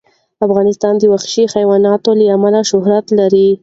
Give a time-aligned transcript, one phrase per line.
[0.45, 3.49] افغانستان د وحشي حیواناتو له امله شهرت لري.